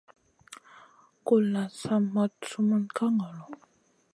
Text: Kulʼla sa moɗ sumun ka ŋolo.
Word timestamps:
Kulʼla 1.25 1.63
sa 1.79 1.93
moɗ 2.13 2.31
sumun 2.49 2.83
ka 2.95 3.05
ŋolo. 3.17 3.45